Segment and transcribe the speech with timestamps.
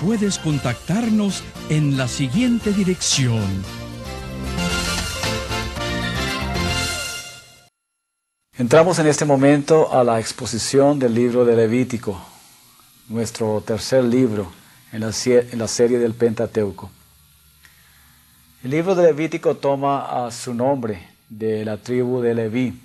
[0.00, 3.44] puedes contactarnos en la siguiente dirección.
[8.56, 12.20] Entramos en este momento a la exposición del libro de Levítico,
[13.08, 14.50] nuestro tercer libro
[14.92, 16.90] en la, en la serie del Pentateuco.
[18.62, 22.78] El libro de Levítico toma a su nombre de la tribu de Leví,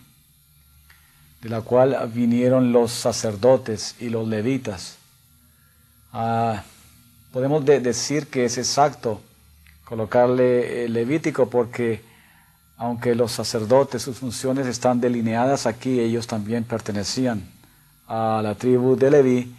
[1.41, 4.97] de la cual vinieron los sacerdotes y los levitas.
[6.13, 6.63] Ah,
[7.35, 9.19] podemos decir que es exacto
[9.83, 12.01] colocarle Levítico porque
[12.77, 17.45] aunque los sacerdotes, sus funciones están delineadas aquí, ellos también pertenecían
[18.07, 19.53] a la tribu de Leví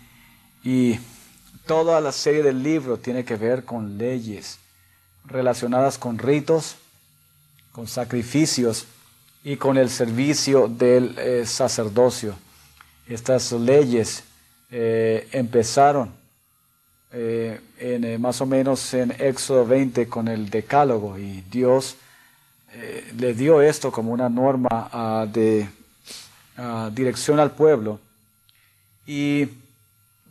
[0.65, 0.99] y
[1.67, 4.59] toda la serie del libro tiene que ver con leyes
[5.27, 6.77] relacionadas con ritos,
[7.73, 8.87] con sacrificios
[9.45, 12.37] y con el servicio del eh, sacerdocio.
[13.07, 14.25] Estas leyes
[14.71, 16.16] eh, empezaron
[17.13, 21.97] eh, en, eh, más o menos en Éxodo 20 con el decálogo y Dios
[22.73, 25.69] eh, le dio esto como una norma ah, de
[26.57, 28.01] ah, dirección al pueblo
[29.07, 29.49] y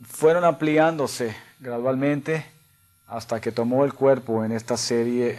[0.06, 2.44] fueron ampliándose gradualmente
[3.08, 5.34] hasta que tomó el cuerpo en esta serie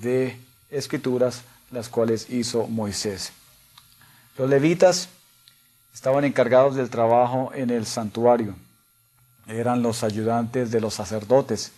[0.00, 0.36] de
[0.70, 3.32] escrituras las cuales hizo Moisés.
[4.36, 5.08] Los levitas
[5.94, 8.56] estaban encargados del trabajo en el santuario
[9.50, 11.72] eran los ayudantes de los sacerdotes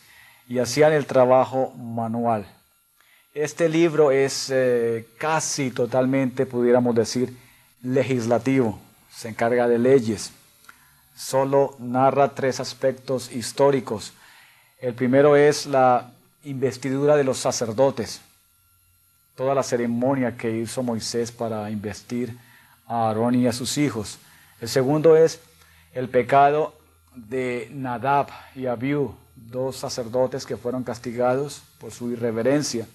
[0.49, 2.47] y hacían el trabajo manual.
[3.35, 7.37] Este libro es eh, casi totalmente, pudiéramos decir,
[7.83, 8.79] legislativo,
[9.11, 10.33] se encarga de leyes.
[11.17, 14.13] Solo narra tres aspectos históricos.
[14.81, 16.11] El primero es la
[16.45, 18.21] investidura de los sacerdotes,
[19.37, 22.37] toda la ceremonia que hizo Moisés para investir
[22.87, 24.19] a Aarón y a sus hijos.
[24.61, 25.41] El segundo es
[25.95, 26.75] el pecado
[27.15, 32.87] de Nadab y Abiú, dos sacerdotes que fueron castigados por su irreverencia.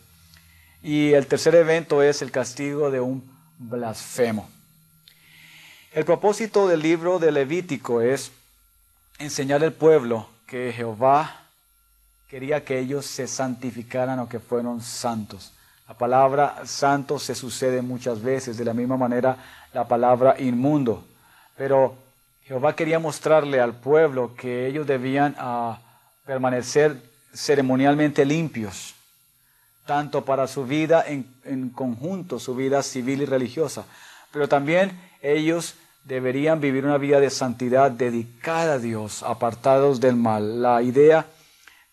[0.82, 3.24] Y el tercer evento es el castigo de un
[3.58, 4.50] blasfemo.
[5.94, 8.32] El propósito del libro de Levítico es
[9.20, 11.42] enseñar al pueblo que Jehová
[12.30, 15.54] quería que ellos se santificaran o que fueron santos.
[15.88, 19.38] La palabra santo se sucede muchas veces, de la misma manera
[19.74, 21.06] la palabra inmundo.
[21.56, 21.96] Pero
[22.48, 25.80] Jehová quería mostrarle al pueblo que ellos debían ah,
[26.26, 26.96] permanecer
[27.34, 28.96] ceremonialmente limpios,
[29.86, 33.84] tanto para su vida en, en conjunto, su vida civil y religiosa,
[34.32, 35.76] pero también ellos
[36.06, 40.62] deberían vivir una vida de santidad dedicada a Dios, apartados del mal.
[40.62, 41.26] La idea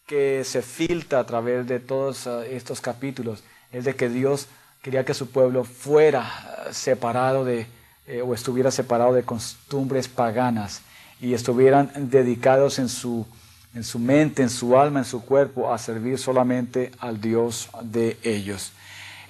[0.06, 4.46] que se filtra a través de todos ah, estos capítulos es de que Dios
[4.82, 7.66] quería que su pueblo fuera ah, separado de,
[8.06, 10.82] eh, o estuviera separado de costumbres paganas
[11.20, 13.26] y estuvieran dedicados en su,
[13.74, 18.18] en su mente, en su alma, en su cuerpo a servir solamente al Dios de
[18.22, 18.72] ellos.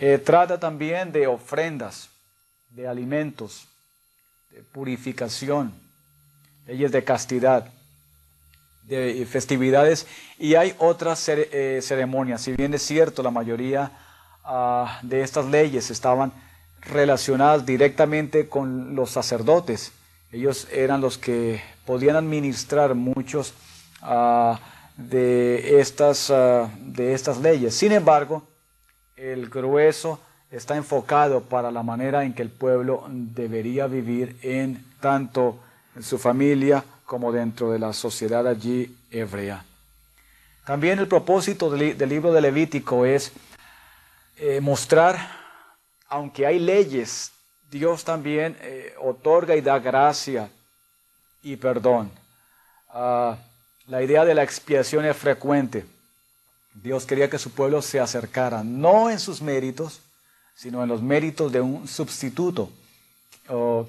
[0.00, 2.08] Eh, trata también de ofrendas,
[2.70, 3.68] de alimentos,
[4.50, 5.72] de purificación,
[6.66, 7.70] leyes de castidad,
[8.82, 10.06] de festividades
[10.38, 12.42] y hay otras eh, ceremonias.
[12.42, 13.92] Si bien es cierto, la mayoría
[14.44, 16.32] ah, de estas leyes estaban
[16.90, 19.92] relacionadas directamente con los sacerdotes.
[20.32, 23.54] Ellos eran los que podían administrar muchos
[24.02, 24.58] ah,
[24.96, 27.74] de, estas, ah, de estas leyes.
[27.74, 28.42] Sin embargo,
[29.16, 30.18] el grueso
[30.50, 35.58] está enfocado para la manera en que el pueblo debería vivir en tanto
[35.96, 39.64] en su familia como dentro de la sociedad allí hebrea.
[40.64, 43.32] También el propósito del, libro de Levítico es
[44.36, 45.43] eh, mostrar
[46.08, 47.32] aunque hay leyes,
[47.70, 50.48] Dios también eh, otorga y da gracia
[51.42, 52.10] y perdón.
[52.88, 53.36] Ah,
[53.86, 55.84] la idea de la expiación es frecuente.
[56.72, 60.00] Dios quería que su pueblo se acercara, no en sus méritos,
[60.54, 62.70] sino en los méritos de un sustituto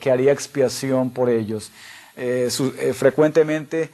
[0.02, 1.72] que haría expiación por ellos.
[2.18, 3.90] Eh, eh, frecuentemente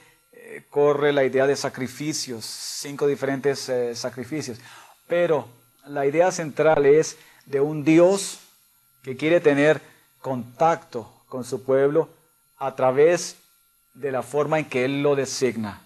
[0.70, 4.58] corre la idea de sacrificios, cinco diferentes sacrificios.
[5.06, 5.46] Pero
[5.86, 7.16] la idea central es
[7.46, 8.40] de un Dios
[9.02, 9.80] que quiere tener
[10.20, 12.08] contacto con su pueblo
[12.58, 13.36] a través
[13.94, 15.82] de la forma en que Él lo designa.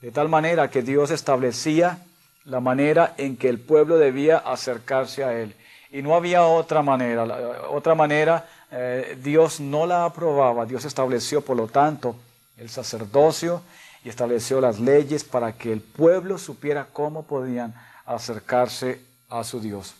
[0.00, 1.98] De tal manera que Dios establecía
[2.44, 5.54] la manera en que el pueblo debía acercarse a Él.
[5.90, 7.24] Y no había otra manera.
[7.68, 10.64] otra manera eh, Dios no la aprobaba.
[10.64, 12.16] Dios estableció, por lo tanto,
[12.56, 13.62] el sacerdocio
[14.04, 17.74] y estableció las leyes para que el pueblo supiera cómo podían
[18.06, 19.94] acercarse a su Dios.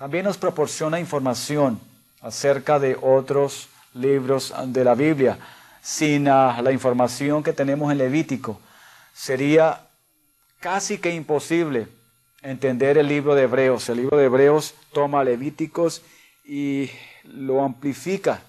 [0.00, 1.78] También nos proporciona información
[2.22, 5.36] acerca de otros libros de la Biblia.
[5.82, 8.58] Sin ah, la información que tenemos en Levítico,
[9.12, 9.82] sería
[10.58, 11.86] casi que imposible
[12.40, 13.90] entender el libro de Hebreos.
[13.90, 16.00] El libro de Hebreos toma Levíticos
[16.46, 16.90] y
[17.24, 18.40] lo amplifica,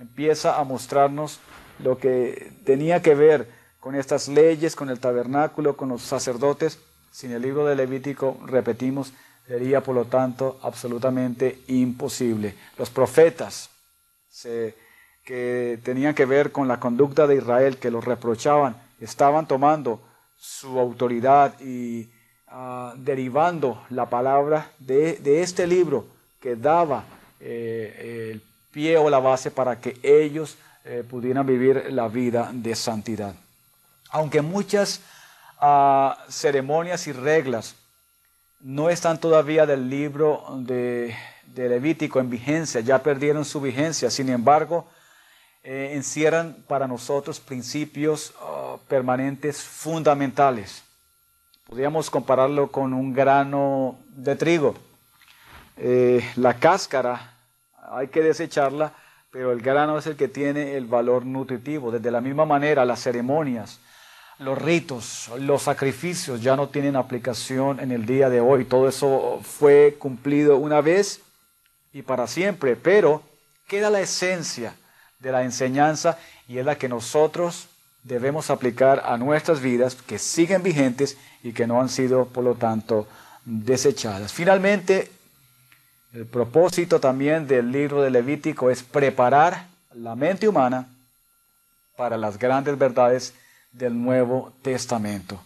[0.00, 1.38] empieza a mostrarnos
[1.78, 3.48] lo que tenía que ver
[3.78, 6.80] con estas leyes, con el tabernáculo, con los sacerdotes.
[7.12, 9.12] Sin el libro de Levítico, repetimos,
[9.48, 12.54] sería por lo tanto absolutamente imposible.
[12.76, 13.70] Los profetas
[15.24, 20.00] que tenían que ver con la conducta de Israel, que los reprochaban, estaban tomando
[20.38, 22.10] su autoridad y
[22.48, 26.06] ah, derivando la palabra de, este libro
[26.40, 27.04] que daba
[27.40, 32.74] eh, el pie o la base para que ellos eh, pudieran vivir la vida de
[32.74, 33.34] santidad.
[34.10, 35.00] Aunque muchas
[35.58, 37.74] ah, ceremonias y reglas
[38.60, 41.14] no están todavía del libro de,
[41.54, 44.86] Levítico en vigencia, ya perdieron su vigencia, sin embargo,
[45.64, 50.84] eh, encierran para nosotros principios ah, permanentes fundamentales.
[51.66, 54.76] Podríamos compararlo con un grano de trigo.
[55.76, 57.34] Eh, la cáscara
[57.90, 58.92] hay que desecharla,
[59.30, 61.90] pero el grano es el que tiene el valor nutritivo.
[61.90, 63.80] Desde la misma manera, las ceremonias,
[64.38, 68.64] los ritos, los sacrificios ya no tienen aplicación en el día de hoy.
[68.64, 71.20] Todo eso fue cumplido una vez
[71.92, 73.22] y para siempre, pero
[73.66, 74.74] queda la esencia
[75.18, 77.68] de la enseñanza y es la que nosotros
[78.04, 82.54] debemos aplicar a nuestras vidas que siguen vigentes y que no han sido, por lo
[82.54, 83.08] tanto,
[83.44, 84.32] desechadas.
[84.32, 85.10] Finalmente,
[86.12, 90.86] el propósito también del libro de Levítico es preparar la mente humana
[91.96, 93.34] para las grandes verdades
[93.72, 95.40] del Nuevo Testamento.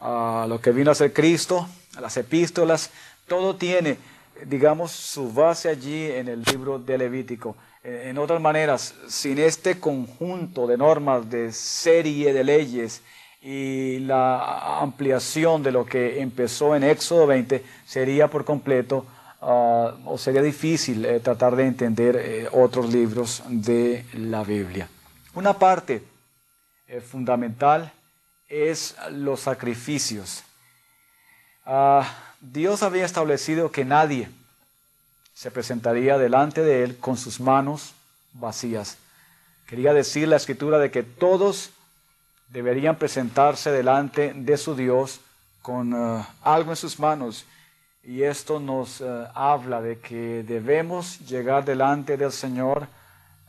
[0.00, 1.68] Ah, lo que vino a ser Cristo,
[2.00, 2.90] las epístolas,
[3.26, 3.98] todo tiene,
[4.46, 7.56] digamos, su base allí en el libro de Levítico.
[7.84, 13.02] En otras maneras, sin este conjunto de normas, de serie de leyes
[13.40, 19.04] y la ampliación de lo que empezó en Éxodo 20, sería por completo
[19.40, 24.88] ah, o sería difícil eh, tratar de entender eh, otros libros de la Biblia.
[25.34, 26.11] Una parte
[26.92, 27.90] eh, fundamental
[28.48, 30.44] es los sacrificios.
[31.64, 32.06] Ah,
[32.40, 34.28] Dios había establecido que nadie
[35.32, 37.94] se presentaría delante de él con sus manos
[38.34, 38.98] vacías.
[39.66, 41.70] Quería decir la escritura de que todos
[42.50, 45.20] deberían presentarse delante de su Dios
[45.62, 47.46] con eh, algo en sus manos.
[48.04, 52.86] Y esto nos eh, habla de que debemos llegar delante del Señor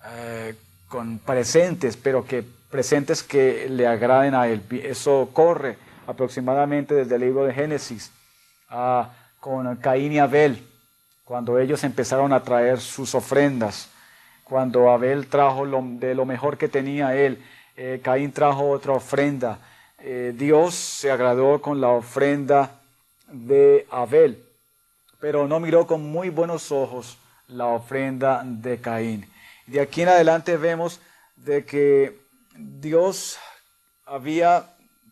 [0.05, 0.55] eh,
[0.87, 4.63] con presentes, pero que presentes que le agraden a Él.
[4.83, 8.11] Eso corre aproximadamente desde el libro de Génesis
[9.39, 10.67] con Caín y Abel
[11.23, 13.89] cuando ellos empezaron a traer sus ofrendas,
[14.43, 17.45] cuando Abel trajo de lo mejor que tenía él,
[17.77, 19.59] eh, Caín trajo otra ofrenda,
[19.99, 22.71] eh, Dios se agradó con la ofrenda
[23.27, 24.43] de Abel,
[25.19, 29.29] pero no miró con muy buenos ojos la ofrenda de Caín.
[29.67, 30.99] De aquí en adelante vemos
[31.35, 32.22] de que
[32.55, 33.37] Dios
[34.05, 34.65] había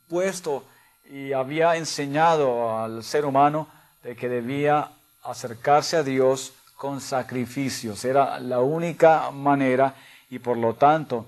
[0.10, 0.64] puesto
[1.10, 3.68] y había enseñado al ser humano
[4.04, 4.92] de que debía
[5.24, 8.06] acercarse a Dios con sacrificios.
[8.06, 9.96] Era la única manera
[10.30, 11.28] y por lo tanto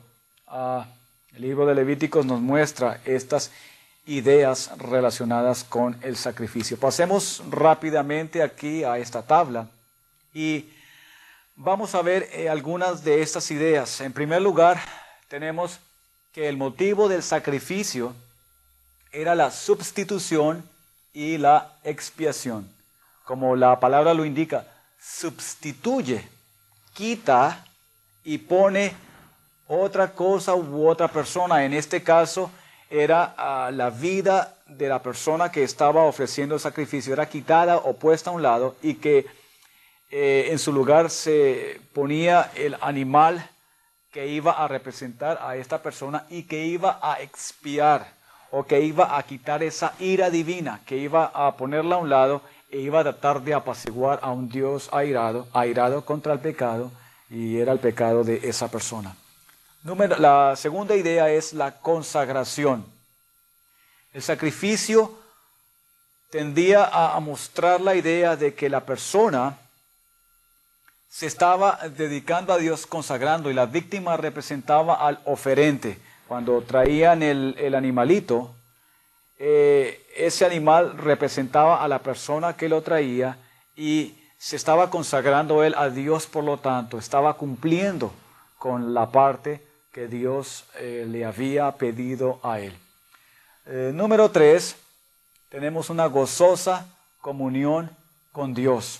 [1.35, 3.51] el libro de Levíticos nos muestra estas
[4.05, 6.77] ideas relacionadas con el sacrificio.
[6.77, 9.67] Pasemos rápidamente aquí a esta tabla
[10.33, 10.69] y
[11.55, 14.01] vamos a ver eh, algunas de estas ideas.
[14.01, 14.79] En primer lugar,
[15.27, 15.79] tenemos
[16.33, 18.13] que el motivo del sacrificio
[19.11, 20.67] era la sustitución
[21.13, 22.73] y la expiación
[23.23, 24.65] como la palabra lo indica,
[24.99, 26.27] sustituye,
[26.93, 27.65] quita
[28.23, 28.93] y pone
[29.67, 31.65] otra cosa u otra persona.
[31.65, 32.51] En este caso
[32.89, 37.93] era ah, la vida de la persona que estaba ofreciendo el sacrificio, era quitada o
[37.93, 39.25] puesta a un lado y que
[40.11, 43.49] eh, en su lugar se ponía el animal
[44.13, 48.13] que iba a representar a esta persona y que iba a expiar
[48.51, 52.41] o que iba a quitar esa ira divina, que iba a ponerla a un lado
[52.69, 56.91] e iba a tratar de apaciguar a un Dios airado, airado contra el pecado,
[57.29, 59.15] y era el pecado de esa persona.
[60.19, 62.85] La segunda idea es la consagración.
[64.13, 65.11] El sacrificio
[66.29, 69.57] tendía a, mostrar la idea de que la persona
[71.13, 75.99] se estaba dedicando a Dios consagrando y la víctima representaba al oferente.
[76.27, 78.55] Cuando traían el, animalito,
[79.37, 83.37] eh, ese animal representaba a la persona que lo traía
[83.75, 88.11] y se estaba consagrando él a Dios, por lo tanto, estaba cumpliendo
[88.57, 92.75] con la parte que Dios eh, le había pedido a él.
[93.67, 94.77] Eh, número tres,
[95.49, 96.87] tenemos una gozosa
[97.21, 97.95] comunión
[98.31, 98.99] con Dios.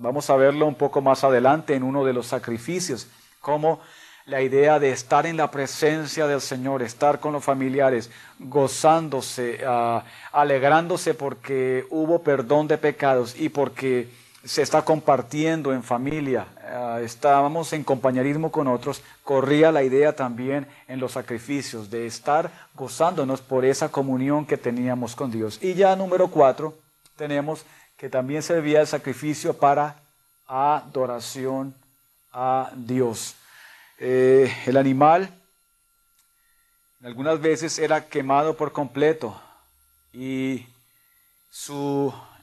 [0.00, 3.08] Vamos a verlo un poco más adelante en uno de los sacrificios,
[3.40, 3.80] como
[4.26, 10.04] la idea de estar en la presencia del Señor, estar con los familiares, gozándose, ah,
[10.30, 14.08] alegrándose porque hubo perdón de pecados y porque
[14.44, 20.68] se está compartiendo en familia, ah, estábamos en compañerismo con otros, corría la idea también
[20.86, 25.58] en los sacrificios de estar gozándonos por esa comunión que teníamos con Dios.
[25.60, 26.74] Y ya número cuatro,
[27.16, 27.64] tenemos
[27.98, 29.96] que también servía el sacrificio para
[30.46, 31.74] adoración
[32.32, 33.34] a Dios.
[33.98, 35.34] Eh, el animal
[37.02, 39.40] algunas veces era quemado por completo
[40.12, 40.64] y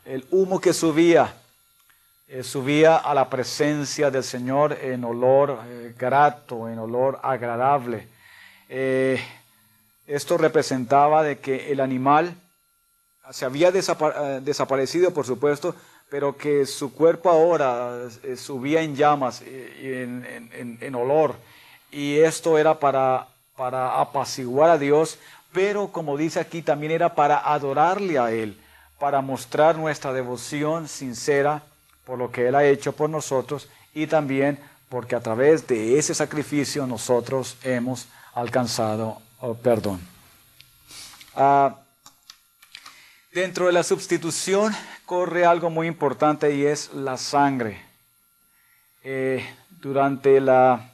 [0.06, 1.34] el humo que subía
[2.28, 8.08] eh, subía a la presencia del Señor en olor eh, grato, en olor agradable.
[10.08, 12.36] Esto representaba de que el animal
[13.32, 15.76] se había desaparecido, por supuesto,
[16.10, 21.36] pero que su cuerpo ahora subía en llamas, y en, olor.
[21.92, 25.18] Y esto era para, para apaciguar a Dios,
[25.52, 28.60] pero como dice aquí, también era para adorarle a Él,
[29.00, 31.64] para mostrar nuestra devoción sincera
[32.06, 36.14] por lo que Él ha hecho por nosotros y también porque a través de ese
[36.14, 40.00] sacrificio nosotros hemos alcanzado oh, perdón.
[41.36, 41.76] Ah,
[43.36, 44.74] dentro de la sustitución
[45.06, 47.82] corre algo muy importante y es la sangre.
[49.04, 49.46] Eh,
[49.82, 50.90] durante la,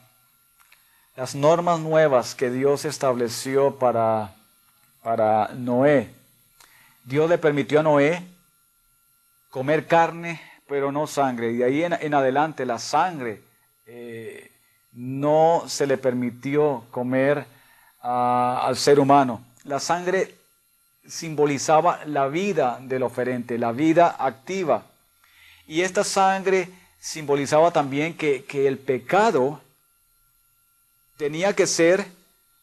[1.14, 4.34] las normas nuevas que Dios estableció para,
[5.54, 6.10] Noé,
[7.04, 8.26] Dios le permitió a Noé
[9.48, 11.52] comer carne pero no sangre.
[11.52, 13.40] Y de ahí en, adelante la sangre
[13.86, 14.50] eh,
[14.94, 17.46] no se le permitió comer
[18.00, 19.44] al ser humano.
[19.64, 20.41] La sangre
[21.06, 24.86] simbolizaba la vida del oferente, la vida activa.
[25.66, 26.68] Y esta sangre
[27.00, 29.60] simbolizaba también que, el pecado
[31.16, 32.06] tenía que ser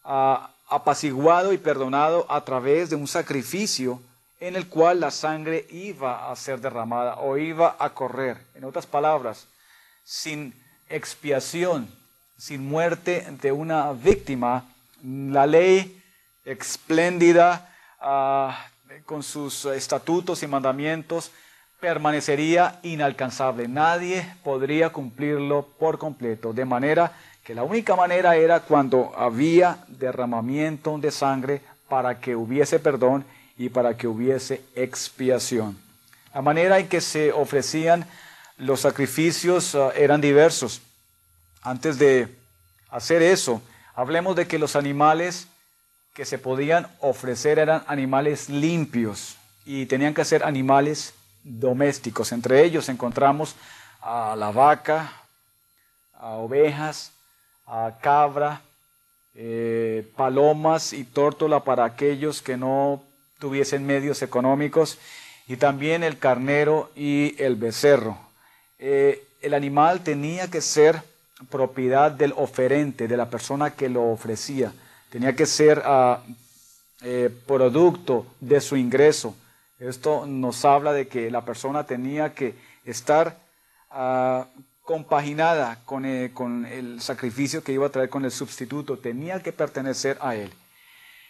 [0.04, 4.02] ah, apaciguado y perdonado a través de un sacrificio
[4.40, 8.38] en el cual la sangre iba a ser derramada o iba a correr.
[8.56, 9.48] En otras palabras,
[10.06, 10.54] sin
[10.90, 11.90] expiación,
[12.38, 14.66] sin muerte de una víctima,
[15.04, 16.02] la ley
[16.46, 17.70] espléndida
[18.00, 18.66] ah,
[19.06, 21.32] con sus estatutos y mandamientos
[21.80, 23.68] permanecería inalcanzable.
[23.68, 26.54] Nadie podría cumplirlo por completo.
[26.54, 27.14] De manera
[27.44, 33.26] que la única manera era cuando había derramamiento de sangre para que hubiese perdón
[33.58, 35.78] y para que hubiese expiación.
[36.34, 38.06] La manera en que se ofrecían
[38.58, 40.82] los sacrificios ah, eran diversos.
[41.62, 42.28] Antes de
[42.90, 43.62] hacer eso,
[43.96, 45.48] hablemos de que los animales
[46.20, 51.14] que se podían ofrecer eran animales limpios y tenían que ser animales
[51.46, 52.34] domésticos.
[52.34, 53.56] Entre ellos encontramos
[54.02, 55.14] a la vaca,
[56.20, 57.14] a ovejas,
[57.66, 58.60] a cabra,
[59.34, 63.02] eh, palomas y tórtola para aquellos que no
[63.40, 64.98] tuviesen medios económicos,
[65.48, 68.18] y también el carnero y el becerro.
[68.78, 71.02] Eh, el animal tenía que ser
[71.50, 74.74] propiedad del oferente, de la persona que lo ofrecía.
[75.10, 76.22] Tenía que ser ah,
[77.02, 79.36] eh, producto de su ingreso.
[79.80, 82.54] Esto nos habla de que la persona tenía que
[82.86, 83.38] estar
[83.90, 84.46] ah,
[84.84, 88.98] compaginada con, eh, con el sacrificio que iba a traer con el sustituto.
[88.98, 90.52] Tenía que pertenecer a él.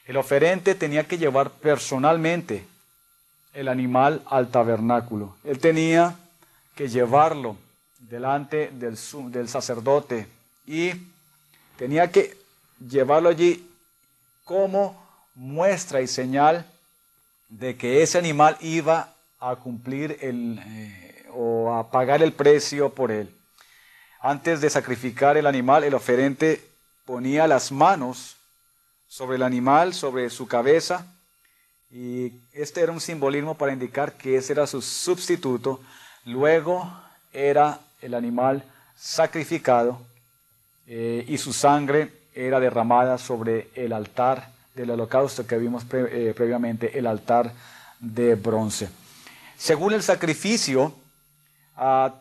[0.06, 2.66] El oferente tenía que llevar personalmente
[3.54, 5.36] el animal al tabernáculo.
[5.44, 6.16] Él tenía
[6.76, 7.56] que llevarlo
[8.00, 8.98] delante del,
[9.32, 10.28] del sacerdote
[10.66, 10.92] y
[11.78, 12.38] tenía que
[12.80, 13.69] llevarlo allí
[14.50, 15.00] como
[15.36, 16.66] muestra y señal
[17.50, 23.12] de que ese animal iba a cumplir el, eh, o a pagar el precio por
[23.12, 23.30] él.
[24.20, 26.68] Antes de sacrificar el animal, el oferente
[27.06, 28.38] ponía las manos
[29.08, 31.06] sobre el animal, sobre su cabeza,
[31.92, 35.80] Y este era un simbolismo para indicar que ese era su sustituto.
[36.26, 36.92] Luego
[37.34, 38.64] era el animal
[38.96, 40.00] sacrificado
[40.88, 46.98] eh, y su sangre era derramada sobre el altar del holocausto que vimos eh, previamente,
[46.98, 47.52] el altar
[48.00, 48.90] de bronce.
[49.58, 50.94] Según el sacrificio,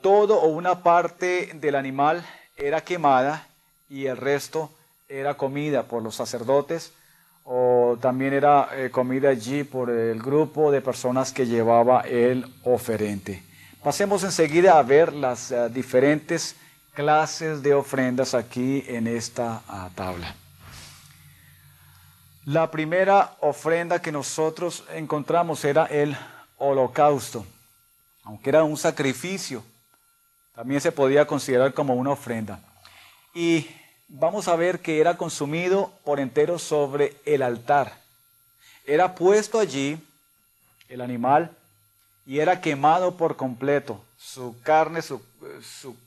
[0.00, 2.24] todo o una parte del animal
[2.56, 3.46] era quemada
[3.88, 4.70] y el resto
[5.08, 6.92] era comida por los sacerdotes
[7.44, 13.42] o también era eh, comida allí por el grupo de personas que llevaba el oferente.
[13.82, 16.56] Pasemos enseguida a ver las eh, diferentes
[16.98, 20.34] clases de ofrendas aquí en esta ah, tabla.
[22.44, 26.16] La primera ofrenda que nosotros encontramos era el
[26.56, 27.46] holocausto,
[28.24, 29.62] aunque era un sacrificio,
[30.56, 32.58] también se podía considerar como una ofrenda.
[33.32, 33.68] Y
[34.08, 37.92] vamos a ver que era consumido por entero sobre el altar.
[38.84, 40.04] Era puesto allí
[40.88, 41.52] el animal
[42.26, 44.02] y era quemado por completo.
[44.18, 45.22] Su carne, su,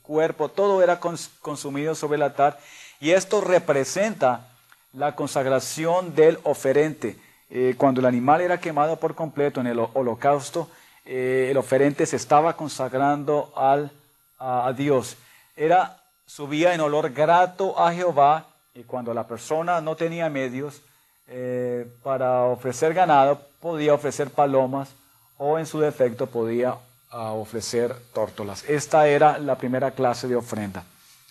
[0.02, 2.58] cuerpo, todo era consumido sobre el altar.
[3.00, 4.48] Y esto representa
[4.92, 7.16] la consagración del oferente.
[7.50, 10.68] Eh, cuando el animal era quemado por completo en el holocausto,
[11.04, 13.90] eh, el oferente se estaba consagrando al,
[14.38, 15.16] a Dios.
[15.56, 20.80] Era subía en olor grato a Jehová y cuando la persona no tenía medios
[21.28, 24.88] eh, para ofrecer ganado, podía ofrecer palomas
[25.36, 26.76] o en su defecto podía
[27.12, 28.64] ah, ofrecer tórtolas.
[28.68, 30.84] Esta era la primera clase de ofrenda.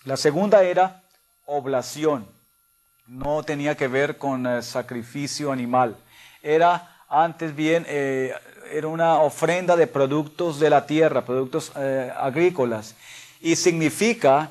[0.06, 1.04] La segunda era
[1.46, 2.26] oblación.
[3.08, 5.98] No tenía que ver con eh, sacrificio animal.
[6.42, 8.34] Era antes bien, eh,
[8.72, 12.96] era una ofrenda de productos de la tierra, productos agrícolas.
[13.42, 14.50] Y significa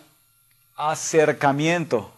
[0.77, 2.11] acercamiento.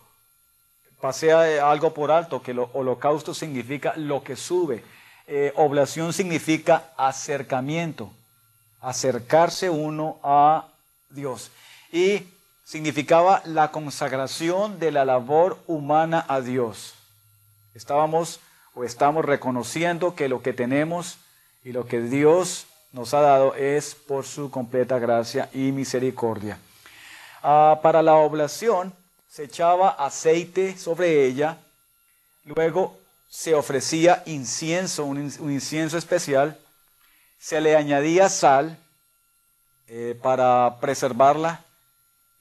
[1.00, 4.83] Pasea algo por alto, que el holocausto significa lo que sube.
[5.26, 8.12] Eh, oblación significa acercamiento,
[8.83, 10.66] acercarse uno a
[11.09, 11.51] Dios.
[11.90, 12.25] Y
[12.64, 16.95] significaba la consagración de la labor humana a Dios.
[17.75, 18.40] Estábamos
[18.75, 21.18] o estamos reconociendo que lo que tenemos
[21.64, 26.59] y lo que Dios nos ha dado es por su completa gracia y misericordia.
[27.42, 28.92] Ah, para la oblación
[29.29, 31.57] se echaba aceite sobre ella,
[32.45, 32.99] luego
[33.31, 36.59] se ofrecía incienso, un, incienso especial,
[37.42, 38.78] se le añadía sal
[39.88, 41.64] eh, para preservarla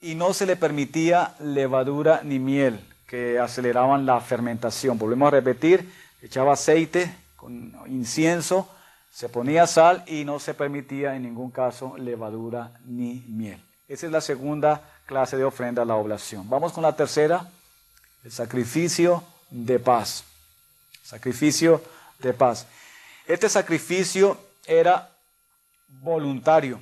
[0.00, 4.98] y no se le permitía levadura ni miel que aceleraban la fermentación.
[4.98, 8.70] Volvemos a repetir, echaba aceite con incienso,
[9.12, 13.60] se ponía sal y no se permitía en ningún caso levadura ni miel.
[13.88, 16.48] Esa es la segunda clase de ofrenda a la oblación.
[16.48, 17.50] Vamos con la tercera,
[18.22, 20.22] el sacrificio de paz.
[21.02, 21.82] Sacrificio
[22.20, 22.68] de paz.
[23.26, 25.10] Este sacrificio era
[25.88, 26.80] voluntario.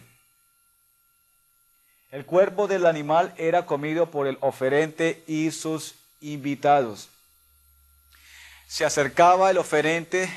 [2.11, 7.09] El cuerpo del animal era comido por el oferente y sus invitados.
[8.67, 10.29] Se acercaba el oferente,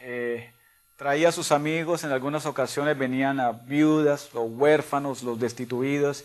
[0.00, 0.52] eh,
[0.96, 6.24] traía a sus amigos, en algunas ocasiones venían a viudas, los huérfanos, los destituidos,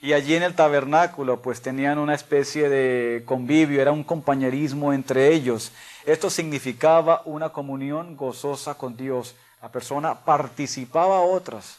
[0.00, 5.32] y allí en el tabernáculo pues tenían una especie de convivio, era un compañerismo entre
[5.32, 5.72] ellos.
[6.04, 9.34] Esto significaba una comunión gozosa con Dios.
[9.66, 11.78] La persona participaba a otras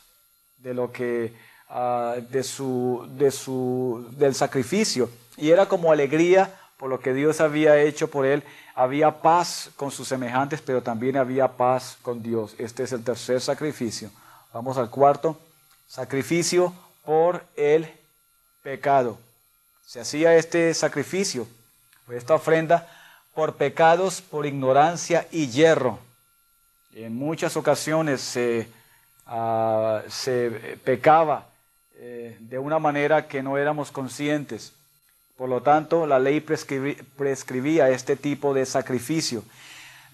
[0.57, 1.33] de lo que
[1.69, 7.39] ah, de su, de su, del sacrificio y era como alegría por lo que Dios
[7.39, 8.43] había hecho por él.
[8.75, 12.55] Había paz con sus semejantes, pero también había paz con Dios.
[12.57, 14.11] Este es el tercer sacrificio.
[14.51, 15.39] Vamos al cuarto.
[15.87, 16.73] Sacrificio
[17.05, 17.89] por el
[18.63, 19.17] pecado.
[19.85, 21.47] Se hacía este sacrificio,
[22.11, 22.85] esta ofrenda,
[23.33, 26.05] por pecados, por ignorancia y hierro.
[26.99, 28.67] En muchas ocasiones se,
[29.27, 30.01] ah,
[30.83, 31.45] pecaba
[31.97, 34.73] eh, de una manera que no éramos conscientes.
[35.37, 39.43] Por lo tanto, la ley prescribía este tipo de sacrificio.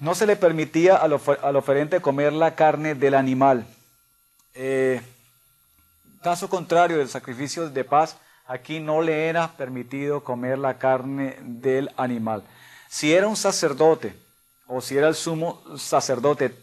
[0.02, 3.65] No se le permitía al, oferente comer la carne del animal.
[4.54, 5.02] Eh,
[6.22, 11.91] caso contrario del sacrificio de paz, aquí no le era permitido comer la carne del
[11.96, 12.43] animal.
[12.89, 14.13] Si era un sacerdote
[14.67, 16.62] o si era el sumo sacerdote,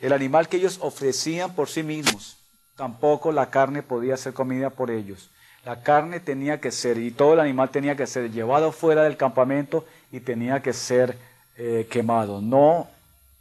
[0.00, 2.36] el animal que ellos ofrecían por sí mismos,
[2.76, 5.30] tampoco la carne podía ser comida por ellos.
[5.64, 9.16] La carne tenía que ser, y todo el animal tenía que ser llevado fuera del
[9.16, 11.18] campamento y tenía que ser
[11.56, 12.40] eh, quemado.
[12.40, 12.88] No,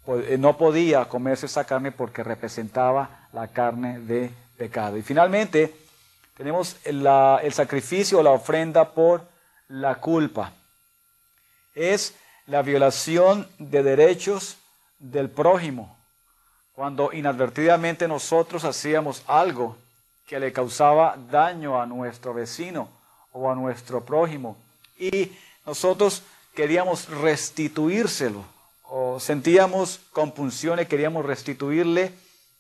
[0.08, 4.98] eh, no podía comerse esa carne porque representaba la carne de pecado.
[4.98, 5.74] Y finalmente,
[6.36, 7.04] tenemos el,
[7.52, 9.22] sacrificio o la ofrenda por
[9.70, 10.54] la culpa.
[11.76, 12.15] Es
[12.46, 14.58] la violación de derechos
[15.00, 15.97] del prójimo
[16.78, 19.76] cuando inadvertidamente nosotros hacíamos algo
[20.28, 22.88] que le causaba daño a nuestro vecino
[23.32, 24.56] o a nuestro prójimo
[25.00, 25.32] y
[25.66, 26.22] nosotros
[26.54, 28.46] queríamos restituírselo
[28.84, 32.12] o sentíamos compunciones, queríamos restituirle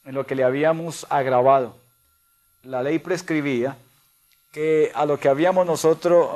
[0.03, 1.75] en lo que le habíamos agravado.
[2.63, 3.77] La ley prescribía
[4.51, 6.27] que a lo que habíamos nosotros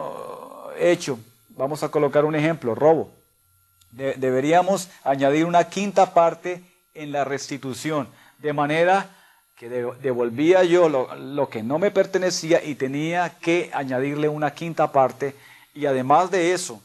[0.77, 1.17] eh, hecho,
[1.49, 3.09] vamos a colocar un ejemplo, robo,
[3.89, 6.61] deberíamos añadir una quinta parte
[6.93, 8.07] en la restitución,
[8.39, 9.09] de manera
[9.61, 15.35] que devolvía yo lo, que no me pertenecía y tenía que añadirle una quinta parte
[15.75, 16.81] y además de eso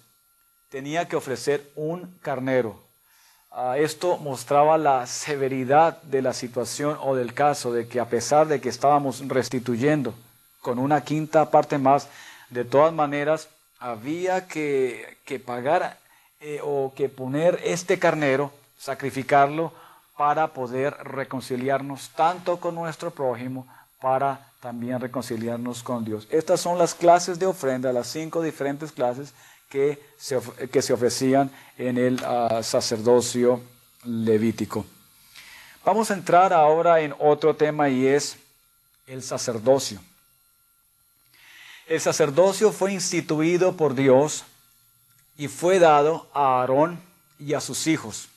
[0.69, 2.79] tenía que ofrecer un carnero.
[3.51, 8.47] Ah, esto mostraba la severidad de la situación o del caso de que a pesar
[8.47, 10.13] de que estábamos restituyendo
[10.61, 12.09] con una quinta parte más,
[12.51, 15.17] de todas maneras había que,
[15.47, 15.99] pagar
[16.41, 19.73] eh, o que poner este carnero, sacrificarlo
[20.17, 23.67] para poder reconciliarnos tanto con nuestro prójimo,
[24.01, 26.27] para también reconciliarnos con Dios.
[26.31, 29.33] Estas son las clases de ofrenda, las cinco diferentes clases
[29.69, 30.41] que se,
[30.73, 33.61] que se ofrecían en el ah, sacerdocio
[34.05, 34.87] levítico.
[35.85, 38.39] Vamos a entrar ahora en otro tema y es
[39.07, 40.01] el sacerdocio.
[41.87, 44.45] El sacerdocio fue instituido por Dios
[45.39, 47.01] y fue dado a Aarón
[47.39, 48.29] y a sus hijos.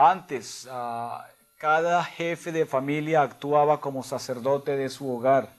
[0.00, 5.50] Antes, ah, cada jefe de familia actuaba como sacerdote de su hogar,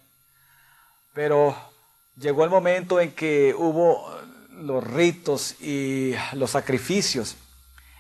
[1.13, 1.53] pero
[2.15, 4.09] llegó el momento en que hubo
[4.51, 7.35] los ritos y los sacrificios.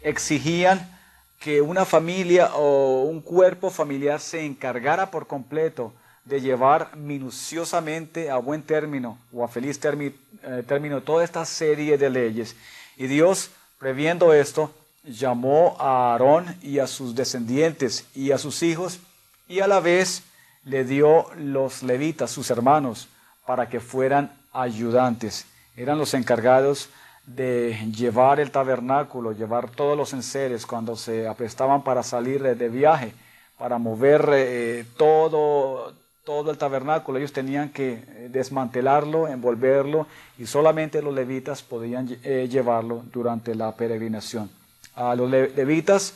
[0.01, 0.97] Exigían
[1.41, 5.91] que una familia o un cuerpo familiar se encargara por completo
[6.23, 12.09] de llevar minuciosamente a buen término o a feliz eh, término toda esta serie de
[12.09, 12.55] leyes.
[12.95, 14.73] Y Dios, previendo esto,
[15.03, 18.99] llamó a Aarón y a sus descendientes y a sus hijos
[19.47, 20.23] y a la vez
[20.63, 23.07] le dio los levitas, sus hermanos,
[23.45, 25.45] para que fueran ayudantes.
[25.75, 26.89] Eran los encargados
[27.25, 33.13] de llevar el tabernáculo, llevar todos los enseres cuando se aprestaban para salir de viaje,
[33.57, 37.17] para mover eh, todo, todo el tabernáculo.
[37.17, 40.07] Ellos tenían que eh, desmantelarlo, envolverlo
[40.37, 44.58] y solamente los levitas podían eh, llevarlo durante la peregrinación.
[44.95, 46.13] A los levitas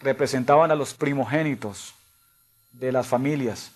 [0.00, 1.94] representaban a los primogénitos
[2.72, 3.70] de las familias.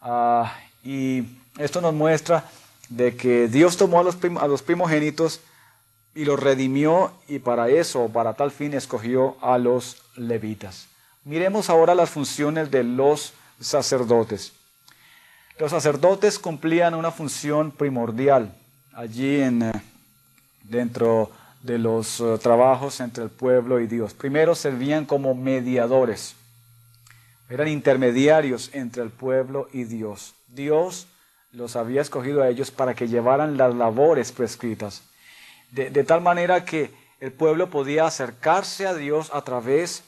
[0.00, 1.24] Ah, y
[1.58, 2.44] esto nos muestra
[2.88, 5.40] de que Dios tomó a los, a los primogénitos
[6.14, 10.86] y los redimió y para eso, para tal fin, escogió a los levitas.
[11.24, 14.52] Miremos ahora las funciones de los sacerdotes.
[15.58, 18.52] Los sacerdotes cumplían una función primordial
[18.94, 19.72] allí en, eh,
[20.64, 21.30] dentro
[21.62, 24.14] de los eh, trabajos entre el pueblo y Dios.
[24.14, 26.34] Primero servían como mediadores,
[27.48, 30.34] eran intermediarios entre el pueblo y Dios.
[30.48, 31.06] Dios
[31.52, 35.02] los había escogido a ellos para que llevaran las labores prescritas,
[35.72, 40.04] de, de tal manera que el pueblo podía acercarse a Dios a través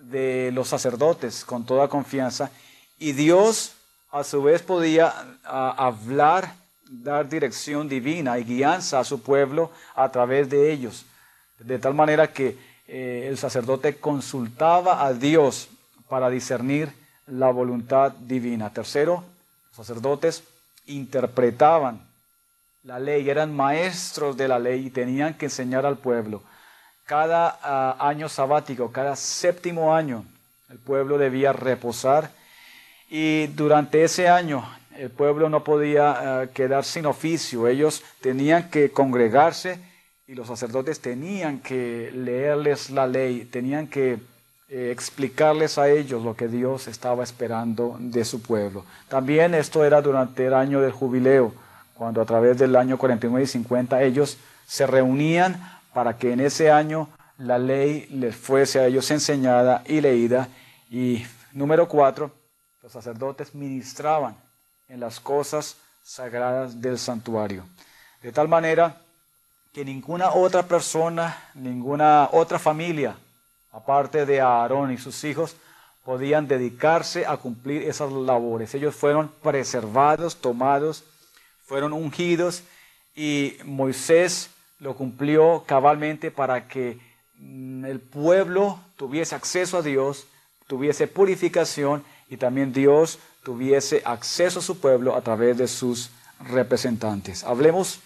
[0.00, 2.50] de los sacerdotes con toda confianza
[2.98, 3.74] y Dios
[4.10, 5.12] a su vez podía
[5.44, 6.54] ah, hablar
[7.02, 11.06] dar dirección divina y guianza a su pueblo a través de ellos.
[11.58, 15.68] De tal manera que eh, el sacerdote consultaba a Dios
[16.08, 16.92] para discernir
[17.26, 18.70] la voluntad divina.
[18.70, 19.24] Tercero,
[19.68, 20.44] los sacerdotes
[20.86, 22.00] interpretaban
[22.84, 26.42] la ley, eran maestros de la ley y tenían que enseñar al pueblo.
[27.06, 30.24] Cada ah, año sabático, cada séptimo año,
[30.68, 32.30] el pueblo debía reposar
[33.08, 38.90] y durante ese año el pueblo no podía eh, quedar sin oficio, ellos tenían que
[38.90, 39.78] congregarse
[40.26, 44.18] y los sacerdotes tenían que leerles la ley, tenían que
[44.68, 48.84] eh, explicarles a ellos lo que Dios estaba esperando de su pueblo.
[49.08, 51.52] También esto era durante el año del jubileo,
[51.94, 55.60] cuando a través del año 49 y 50 ellos se reunían
[55.92, 60.48] para que en ese año la ley les fuese a ellos enseñada y leída.
[60.90, 62.30] Y número cuatro,
[62.82, 64.36] los sacerdotes ministraban
[64.88, 67.64] en las cosas sagradas del santuario.
[68.22, 69.00] De tal manera
[69.72, 73.16] que ninguna otra persona, ninguna otra familia,
[73.72, 75.56] aparte de Aarón y sus hijos,
[76.04, 78.74] podían dedicarse a cumplir esas labores.
[78.74, 81.02] Ellos fueron preservados, tomados,
[81.66, 82.62] fueron ungidos
[83.16, 86.98] y Moisés lo cumplió cabalmente para que
[87.38, 90.26] mm, el pueblo tuviese acceso a Dios,
[90.66, 97.44] tuviese purificación y también Dios tuviese acceso a su pueblo a través de sus representantes.
[97.44, 98.00] Hablemos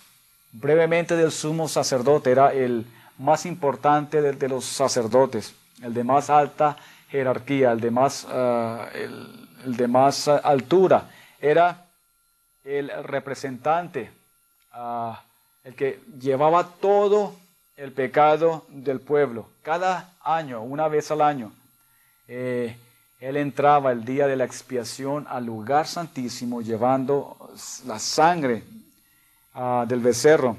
[0.52, 2.84] brevemente del sumo sacerdote, era el
[3.18, 6.76] más importante de, los sacerdotes, el de más alta
[7.08, 11.10] jerarquía, el de más, ah, el, de más altura.
[11.40, 11.86] Era
[12.64, 14.10] el representante,
[14.72, 15.22] ah,
[15.64, 17.34] el que llevaba todo
[17.76, 19.48] el pecado del pueblo.
[19.62, 21.52] Cada año, una vez al año,
[22.26, 22.76] eh,
[23.20, 27.52] él entraba el día de la expiación al lugar santísimo llevando
[27.86, 28.62] la sangre
[29.54, 30.56] ah, del becerro.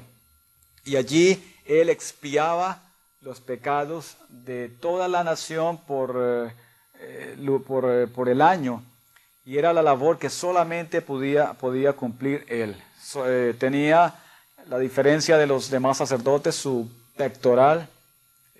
[0.84, 2.82] Y allí él expiaba
[3.20, 6.52] los pecados de toda la nación por, eh,
[7.00, 8.82] eh, eh, por, el año.
[9.44, 12.76] Y era la labor que solamente podía, podía cumplir él.
[13.58, 14.14] tenía
[14.68, 17.88] la diferencia de los demás sacerdotes, su pectoral,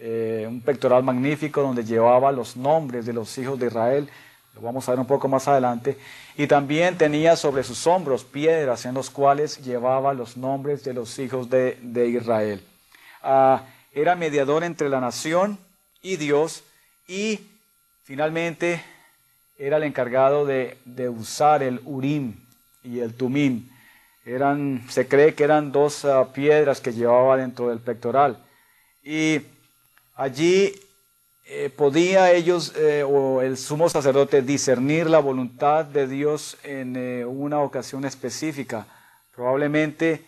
[0.00, 4.08] un pectoral magnífico donde llevaba los nombres de los hijos de Israel.
[4.54, 5.96] Lo vamos a ver un poco más adelante.
[6.36, 11.18] Y también tenía sobre sus hombros piedras en los cuales llevaba los nombres de los
[11.18, 11.76] hijos de,
[12.08, 12.62] Israel.
[13.22, 15.58] Ah, era mediador entre la nación
[16.00, 16.62] y Dios
[17.06, 17.40] y
[18.04, 18.82] finalmente
[19.58, 20.78] era el encargado de,
[21.10, 22.34] usar el Urim
[22.82, 23.68] y el Tumim.
[24.24, 28.38] Eran, se cree que eran dos ah, piedras que llevaba dentro del pectoral.
[29.02, 29.40] Y
[30.20, 30.74] allí
[31.46, 37.24] eh, podía ellos eh, o el sumo sacerdote discernir la voluntad de Dios en eh,
[37.24, 38.86] una ocasión específica.
[39.34, 40.26] Probablemente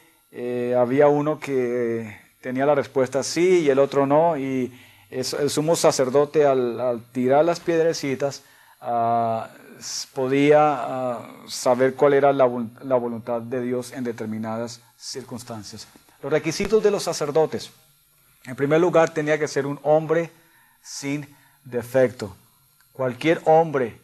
[0.78, 4.72] había uno que tenía la respuesta sí y el otro no, y
[5.10, 8.42] el sumo sacerdote al, tirar las piedrecitas
[8.80, 9.50] ah,
[10.14, 12.48] podía ah, saber cuál era la,
[12.82, 15.86] la, voluntad de Dios en determinadas circunstancias.
[16.22, 17.70] Los requisitos de los sacerdotes.
[18.44, 20.30] En primer lugar, tenía que ser un hombre
[20.82, 21.26] sin
[21.64, 22.34] defecto.
[22.92, 23.96] Cualquier hombre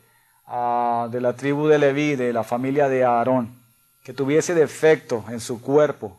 [0.46, 3.52] ah, de la tribu de Leví, de la familia de Aarón,
[4.04, 6.16] que tuviese defecto en su cuerpo,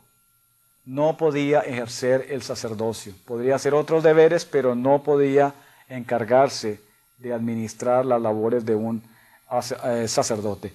[0.86, 3.14] no podía ejercer el sacerdocio.
[3.26, 5.54] Podría hacer otros deberes, pero no podía
[5.88, 6.80] encargarse
[7.20, 9.04] de administrar las labores de un
[9.84, 10.74] eh, sacerdote.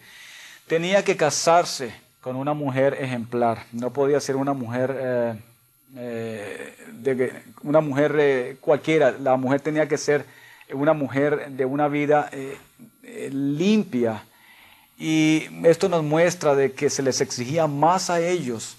[0.66, 3.64] Tenía que casarse con una mujer ejemplar.
[3.72, 5.34] No podía ser una mujer, eh,
[5.96, 9.12] eh, de, una mujer cualquiera.
[9.12, 10.24] La mujer tenía que ser
[10.72, 12.30] una mujer de una vida
[13.30, 14.24] limpia.
[14.98, 18.76] Y esto nos muestra de que se les exigía más a ellos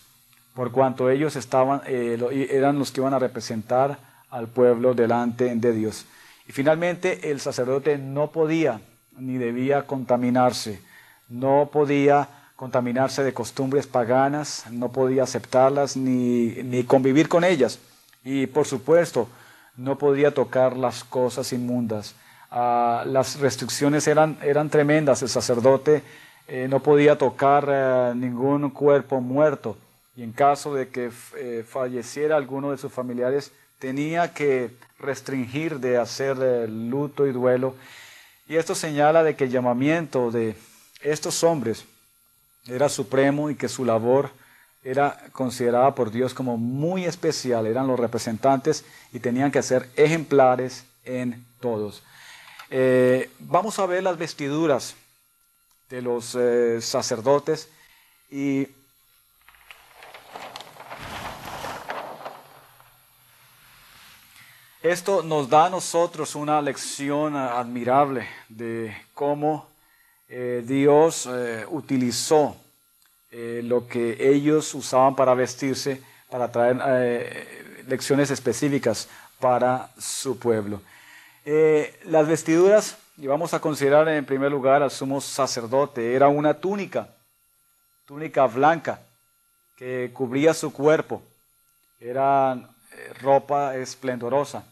[0.56, 4.00] por cuanto ellos estaban, eh, eran los que iban a representar
[4.30, 6.06] al pueblo delante de Dios.
[6.48, 8.80] Y finalmente el sacerdote no podía
[9.20, 10.82] ni debía contaminarse,
[11.28, 17.80] no podía contaminarse de costumbres paganas, no podía aceptarlas ni, convivir con ellas.
[18.24, 19.28] Y por supuesto,
[19.76, 22.16] no podía tocar las cosas inmundas.
[22.50, 26.04] Ah, las restricciones eran, eran tremendas, el sacerdote
[26.48, 29.78] eh, no podía tocar eh, ningún cuerpo muerto
[30.16, 35.98] y en caso de que eh, falleciera alguno de sus familiares, tenía que restringir de
[35.98, 36.38] hacer
[36.70, 37.76] luto y duelo.
[38.48, 40.56] Y esto señala de que el llamamiento de
[41.02, 41.86] estos hombres
[42.68, 44.30] era supremo y que su labor
[44.84, 47.66] era considerada por Dios como muy especial.
[47.68, 52.04] Eran los representantes y tenían que ser ejemplares en todos.
[52.70, 54.96] Eh, vamos a ver las vestiduras
[55.90, 56.38] de los
[56.82, 57.70] sacerdotes
[58.30, 58.68] y
[64.86, 69.66] Esto nos da a nosotros una lección admirable de cómo
[70.28, 72.58] eh, Dios eh, utilizó
[73.30, 79.08] eh, lo que ellos usaban para vestirse, para traer lecciones específicas
[79.40, 80.82] para su pueblo.
[82.06, 87.08] las vestiduras, y vamos a considerar en primer lugar al sumo sacerdote, era una túnica,
[88.06, 89.00] túnica blanca,
[89.78, 91.22] que cubría su cuerpo,
[92.00, 92.70] era
[93.22, 94.66] ropa esplendorosa.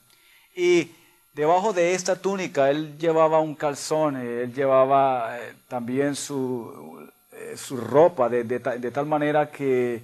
[0.55, 0.91] Y
[1.33, 7.55] debajo de esta túnica él llevaba un calzón, eh, él llevaba eh, también su, eh,
[7.57, 10.03] su ropa de, tal manera que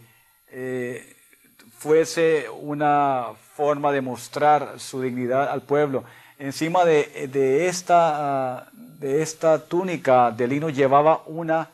[1.77, 6.03] fuese una forma de mostrar su dignidad al pueblo.
[6.39, 11.69] Encima de, esta, de esta túnica de lino llevaba una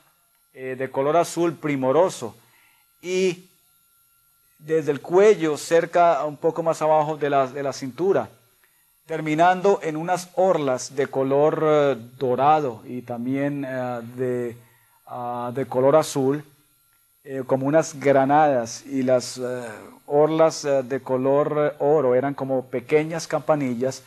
[0.54, 2.36] de color azul primoroso
[3.02, 3.50] y
[4.60, 8.30] desde el cuello, cerca, un poco más abajo de la, de la cintura,
[9.06, 14.58] terminando en unas orlas de color eh, dorado y también eh, de,
[15.06, 16.44] ah, de, color azul,
[17.24, 19.40] eh, como unas granadas, y las
[20.08, 24.04] orlas de color oro eran como pequeñas campanillas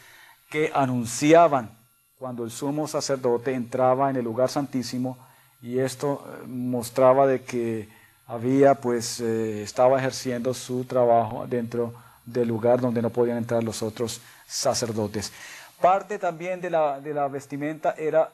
[0.50, 1.70] que anunciaban
[2.18, 5.18] cuando el sumo sacerdote entraba en el lugar santísimo
[5.60, 7.88] y esto mostraba de que
[8.28, 14.20] había pues estaba ejerciendo su trabajo dentro del lugar donde no podían entrar los otros
[14.48, 15.32] sacerdotes.
[15.80, 18.32] Parte también de la, de la vestimenta era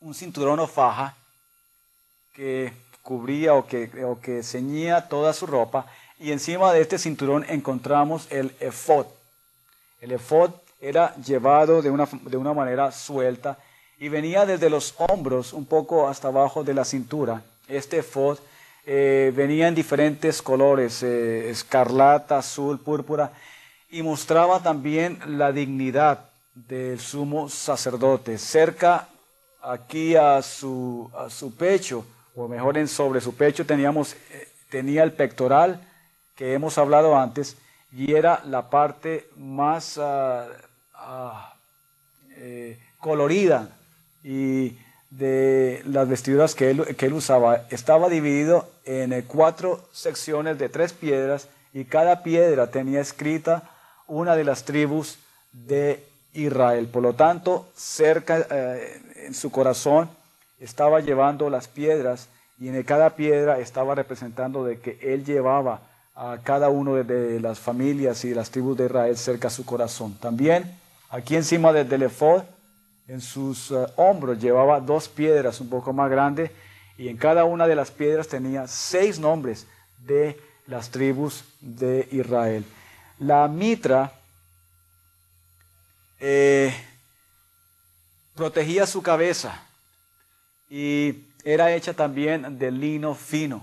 [0.00, 1.16] un cinturón o faja
[2.34, 5.86] que cubría o que, o que ceñía toda su ropa.
[6.18, 9.06] Y encima de este cinturón encontramos el efod.
[10.00, 13.58] El efod era llevado de una, de una manera suelta
[13.98, 17.42] y venía desde los hombros un poco hasta abajo de la cintura.
[17.66, 18.38] Este efod
[18.86, 23.32] eh, venía en diferentes colores, eh, escarlata, azul, púrpura,
[23.94, 28.38] y mostraba también la dignidad del sumo sacerdote.
[28.38, 29.06] Cerca
[29.62, 32.04] aquí a su, a su pecho,
[32.34, 35.80] o mejor en sobre su pecho, teníamos, eh, tenía el pectoral
[36.34, 37.56] que hemos hablado antes,
[37.92, 40.48] y era la parte más ah,
[40.96, 41.54] ah,
[42.98, 43.68] colorida
[44.24, 44.76] y
[45.10, 50.68] de las vestiduras que él, que él usaba estaba dividido en eh, cuatro secciones de
[50.68, 53.70] tres piedras y cada piedra tenía escrita
[54.06, 55.18] una de las tribus
[55.52, 56.86] de Israel.
[56.88, 60.08] Por lo tanto, cerca eh, en su corazón
[60.58, 65.80] estaba llevando las piedras y en cada piedra estaba representando de que él llevaba
[66.14, 69.64] a cada uno de, las familias y de las tribus de Israel cerca a su
[69.64, 70.14] corazón.
[70.20, 70.78] También
[71.10, 72.08] aquí encima del, del
[73.06, 76.50] en sus eh, hombros llevaba dos piedras un poco más grandes
[76.96, 79.66] y en cada una de las piedras tenía seis nombres
[80.06, 82.64] de las tribus de Israel.
[83.18, 84.12] La mitra
[86.20, 86.74] eh,
[88.34, 89.62] protegía su cabeza
[90.68, 93.62] y era hecha también de lino fino.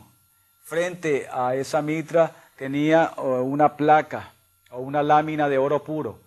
[0.63, 4.31] Frente a esa mitra tenía eh, una placa
[4.69, 6.19] o una lámina de oro puro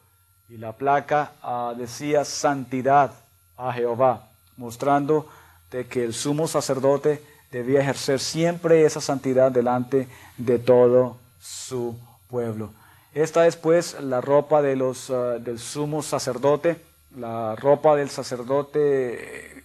[0.48, 3.12] y la placa ah, decía santidad
[3.56, 5.28] a Jehová, mostrando
[5.70, 12.72] de que el sumo sacerdote debía ejercer siempre esa santidad delante de todo su pueblo.
[13.14, 16.76] Esta es pues la ropa de los, ah, del sumo sacerdote.
[17.16, 19.62] La ropa del sacerdote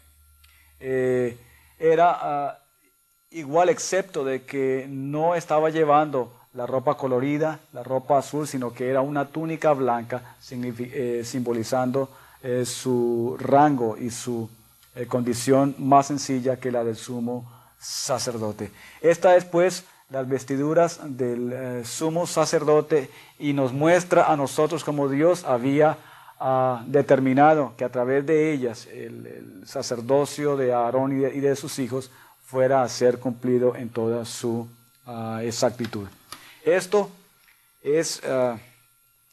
[0.79, 1.37] eh,
[1.79, 2.59] era ah,
[3.31, 8.87] igual excepto de que no estaba llevando la ropa colorida, la ropa azul, sino que
[8.87, 12.09] era una túnica blanca eh, simbolizando
[12.43, 14.47] eh, su rango y su
[15.07, 18.69] condición más sencilla que la del sumo sacerdote.
[19.01, 25.43] Esta es pues las vestiduras del sumo sacerdote y nos muestra a nosotros como Dios
[25.43, 25.97] había
[26.39, 32.09] ah, determinado que a través de ellas el, sacerdocio de Aarón y de, sus hijos
[32.43, 34.67] fuera a ser cumplido en toda su
[35.05, 36.07] ah, exactitud.
[36.65, 37.11] Esto
[37.83, 38.57] es ah,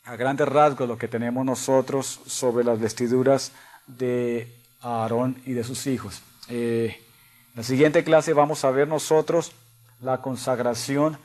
[0.04, 3.52] a grandes rasgos lo que tenemos nosotros sobre las vestiduras
[3.86, 6.22] de Aarón y de sus hijos.
[6.48, 9.52] Eh, en la siguiente clase vamos a ver nosotros
[10.00, 11.18] la consagración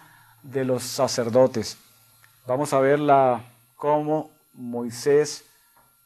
[0.43, 1.77] de los sacerdotes.
[2.47, 3.43] Vamos a ver la,
[3.75, 5.45] cómo Moisés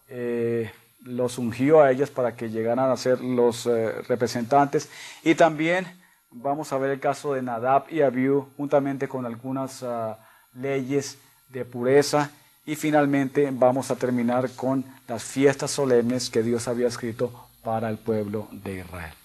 [0.08, 4.90] eh, los ungió a ellos para que llegaran a ser los eh, representantes
[5.24, 5.86] y también
[6.32, 10.20] vamos a ver el caso de Nadab y Abiú, juntamente con algunas ah,
[10.54, 11.18] leyes
[11.50, 12.32] de pureza.
[12.68, 17.32] Y finalmente vamos a terminar con las fiestas solemnes que Dios había escrito
[17.64, 19.25] para el pueblo de Israel.